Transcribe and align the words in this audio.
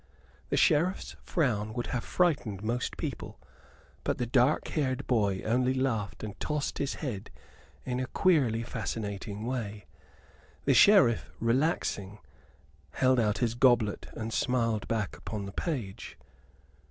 The 0.49 0.57
Sheriff's 0.57 1.15
frown 1.21 1.75
would 1.75 1.85
have 1.93 2.03
frightened 2.03 2.63
most 2.63 2.97
people, 2.97 3.39
but 4.03 4.17
the 4.17 4.25
dark 4.25 4.67
haired 4.69 5.05
boy 5.05 5.43
only 5.45 5.75
laughed 5.75 6.23
and 6.23 6.39
tossed 6.39 6.79
his 6.79 6.95
head 7.05 7.29
in 7.85 7.99
a 7.99 8.07
queerly 8.07 8.63
fascinating 8.63 9.45
way. 9.45 9.85
The 10.65 10.73
Sheriff, 10.73 11.29
relaxing, 11.39 12.17
held 12.93 13.19
out 13.19 13.37
his 13.45 13.53
goblet, 13.53 14.07
and 14.13 14.33
smiled 14.33 14.87
back 14.87 15.15
upon 15.17 15.45
the 15.45 15.51
page. 15.51 16.17